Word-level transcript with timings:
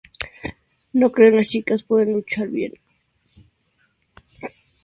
No 0.93 1.11
cree 1.11 1.29
que 1.29 1.37
las 1.37 1.49
chicas 1.49 1.83
puedan 1.83 2.13
luchar 2.13 2.47
bien. 2.47 2.73